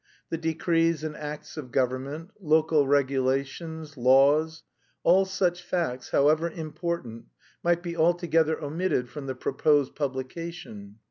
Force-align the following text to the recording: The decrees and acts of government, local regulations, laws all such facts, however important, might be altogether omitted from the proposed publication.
The 0.31 0.37
decrees 0.39 1.03
and 1.03 1.15
acts 1.15 1.57
of 1.57 1.71
government, 1.71 2.31
local 2.39 2.87
regulations, 2.87 3.97
laws 3.97 4.63
all 5.03 5.25
such 5.25 5.61
facts, 5.61 6.09
however 6.09 6.49
important, 6.49 7.25
might 7.61 7.83
be 7.83 7.95
altogether 7.95 8.59
omitted 8.59 9.09
from 9.09 9.27
the 9.27 9.35
proposed 9.35 9.93
publication. 9.95 10.95